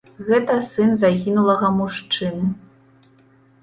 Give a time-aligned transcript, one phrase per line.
[0.29, 2.53] Гэта сын загінулага мужчыны.